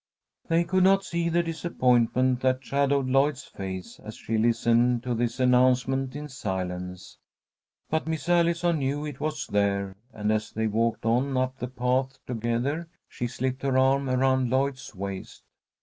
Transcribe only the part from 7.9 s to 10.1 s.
Miss Allison knew it was there,